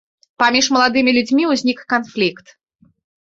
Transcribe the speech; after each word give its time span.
Паміж 0.43 0.69
маладымі 0.75 1.11
людзьмі 1.17 1.43
ўзнік 1.51 1.79
канфлікт. 1.95 2.47